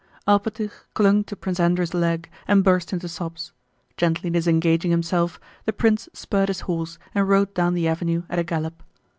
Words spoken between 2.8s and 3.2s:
into